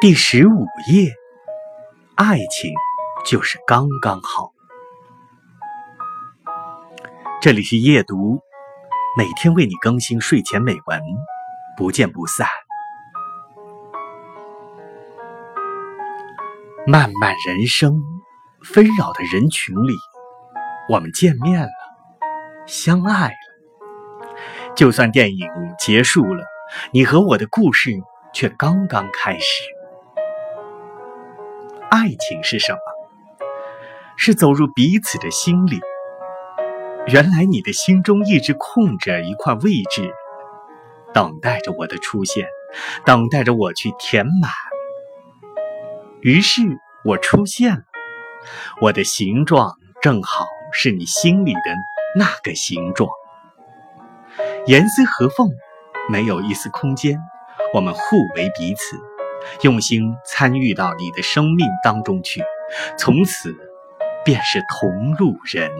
[0.00, 1.12] 第十五页，
[2.14, 2.72] 爱情
[3.26, 4.52] 就是刚刚好。
[7.40, 8.38] 这里是夜读，
[9.16, 11.02] 每天为你更新睡前美文，
[11.76, 12.46] 不见不散。
[16.86, 18.00] 漫漫人生，
[18.62, 19.94] 纷扰的人群里，
[20.88, 21.68] 我们见面了，
[22.68, 24.34] 相爱了。
[24.76, 26.44] 就算电影结束了，
[26.92, 27.90] 你和我的故事
[28.32, 29.64] 却刚刚开始。
[31.98, 32.78] 爱情是什么？
[34.16, 35.80] 是走入彼此的心里。
[37.08, 40.14] 原来你的心中一直空着一块位置，
[41.12, 42.46] 等待着我的出现，
[43.04, 44.52] 等待着我去填满。
[46.20, 46.62] 于是
[47.04, 47.82] 我出现了，
[48.80, 51.60] 我的形状正好是你心里的
[52.16, 53.10] 那个形状。
[54.66, 55.50] 严丝合缝，
[56.12, 57.18] 没有一丝空间，
[57.74, 58.00] 我们互
[58.36, 58.96] 为彼此。
[59.62, 62.42] 用心参与到你的生命当中去，
[62.98, 63.54] 从此
[64.24, 65.70] 便是同路人。